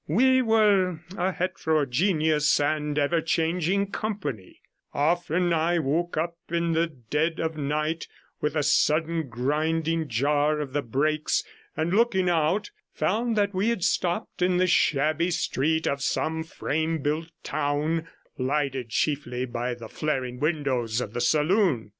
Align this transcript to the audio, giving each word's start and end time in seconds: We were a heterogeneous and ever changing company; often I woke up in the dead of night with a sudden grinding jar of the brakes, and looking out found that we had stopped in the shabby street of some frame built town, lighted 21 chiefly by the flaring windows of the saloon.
We 0.07 0.41
were 0.41 0.99
a 1.15 1.31
heterogeneous 1.31 2.59
and 2.59 2.97
ever 2.97 3.21
changing 3.21 3.91
company; 3.91 4.59
often 4.95 5.53
I 5.53 5.77
woke 5.77 6.17
up 6.17 6.37
in 6.49 6.71
the 6.71 6.87
dead 6.87 7.39
of 7.39 7.55
night 7.55 8.07
with 8.41 8.55
a 8.55 8.63
sudden 8.63 9.29
grinding 9.29 10.07
jar 10.07 10.59
of 10.59 10.73
the 10.73 10.81
brakes, 10.81 11.43
and 11.77 11.93
looking 11.93 12.29
out 12.31 12.71
found 12.91 13.35
that 13.37 13.53
we 13.53 13.69
had 13.69 13.83
stopped 13.83 14.41
in 14.41 14.57
the 14.57 14.65
shabby 14.65 15.29
street 15.29 15.85
of 15.85 16.01
some 16.01 16.43
frame 16.43 17.03
built 17.03 17.29
town, 17.43 18.07
lighted 18.39 18.85
21 18.89 18.89
chiefly 18.89 19.45
by 19.45 19.75
the 19.75 19.87
flaring 19.87 20.39
windows 20.39 20.99
of 20.99 21.13
the 21.13 21.21
saloon. 21.21 21.89